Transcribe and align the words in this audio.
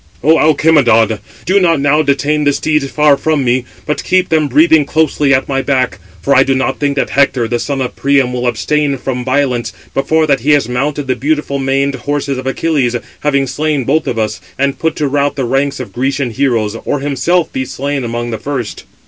"O 0.23 0.39
Alcimedon, 0.39 1.19
do 1.45 1.59
not 1.59 1.79
now 1.79 2.01
detain 2.01 2.43
the 2.43 2.53
steeds 2.53 2.89
far 2.89 3.15
from 3.15 3.43
me; 3.45 3.65
but 3.85 4.03
[keep 4.03 4.29
them] 4.29 4.47
breathing 4.47 4.83
closely 4.83 5.31
at 5.31 5.47
my 5.47 5.61
back; 5.61 5.99
for 6.23 6.35
I 6.35 6.41
do 6.41 6.55
not 6.55 6.79
think 6.79 6.95
that 6.95 7.11
Hector, 7.11 7.47
the 7.47 7.59
son 7.59 7.81
of 7.81 7.95
Priam, 7.95 8.33
will 8.33 8.47
abstain 8.47 8.97
from 8.97 9.23
violence, 9.23 9.71
before 9.93 10.25
that 10.25 10.39
he 10.39 10.53
has 10.53 10.67
mounted 10.67 11.05
the 11.05 11.15
beautiful 11.15 11.59
maned 11.59 11.93
horses 11.93 12.39
of 12.39 12.47
Achilles, 12.47 12.95
having 13.19 13.45
slain 13.45 13.83
both 13.83 14.07
of 14.07 14.17
us, 14.17 14.41
and 14.57 14.79
put 14.79 14.95
to 14.95 15.07
rout 15.07 15.35
the 15.35 15.45
ranks 15.45 15.79
of 15.79 15.93
Grecian 15.93 16.31
heroes; 16.31 16.75
or 16.83 17.01
himself 17.01 17.53
be 17.53 17.63
slain 17.63 18.03
among 18.03 18.31
the 18.31 18.39
first." 18.39 18.85